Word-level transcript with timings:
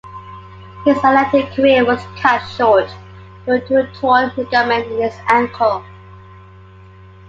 His 0.83 0.97
athletic 0.97 1.53
career 1.53 1.85
was 1.85 2.01
cut 2.19 2.39
short 2.57 2.89
due 3.45 3.59
to 3.67 3.81
a 3.83 3.93
torn 3.93 4.31
ligament 4.35 4.87
in 4.93 4.99
his 5.03 5.13
ankle. 5.29 5.85